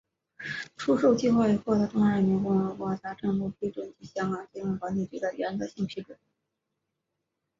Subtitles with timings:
[0.77, 6.17] 出售计划已获得中华人民共和国财政部批准及香港金融管理局的原则性批准。